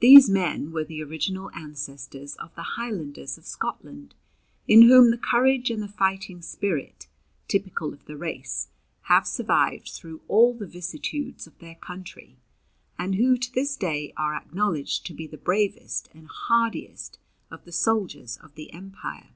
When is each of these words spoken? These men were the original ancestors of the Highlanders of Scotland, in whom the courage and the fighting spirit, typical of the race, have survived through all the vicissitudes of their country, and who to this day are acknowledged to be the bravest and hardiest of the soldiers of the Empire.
These 0.00 0.28
men 0.28 0.72
were 0.72 0.82
the 0.82 1.00
original 1.04 1.52
ancestors 1.52 2.34
of 2.34 2.52
the 2.56 2.70
Highlanders 2.74 3.38
of 3.38 3.46
Scotland, 3.46 4.16
in 4.66 4.82
whom 4.88 5.12
the 5.12 5.16
courage 5.16 5.70
and 5.70 5.80
the 5.80 5.86
fighting 5.86 6.42
spirit, 6.42 7.06
typical 7.46 7.92
of 7.94 8.06
the 8.06 8.16
race, 8.16 8.66
have 9.02 9.24
survived 9.24 9.90
through 9.90 10.20
all 10.26 10.52
the 10.52 10.66
vicissitudes 10.66 11.46
of 11.46 11.56
their 11.60 11.76
country, 11.76 12.38
and 12.98 13.14
who 13.14 13.36
to 13.36 13.52
this 13.52 13.76
day 13.76 14.12
are 14.16 14.34
acknowledged 14.34 15.06
to 15.06 15.14
be 15.14 15.28
the 15.28 15.38
bravest 15.38 16.08
and 16.12 16.26
hardiest 16.26 17.20
of 17.48 17.64
the 17.64 17.70
soldiers 17.70 18.38
of 18.38 18.56
the 18.56 18.72
Empire. 18.72 19.28